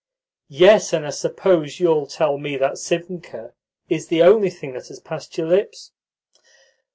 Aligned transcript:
"Yes, 0.49 0.93
and 0.93 1.05
I 1.05 1.11
suppose 1.11 1.79
you'll 1.79 2.07
tell 2.07 2.39
me 2.39 2.57
that 2.57 2.77
sivnkha 2.79 3.53
is 3.87 4.07
the 4.07 4.23
only 4.23 4.49
thing 4.49 4.73
that 4.73 4.87
has 4.87 4.99
passed 4.99 5.37
your 5.37 5.45
lips? 5.45 5.91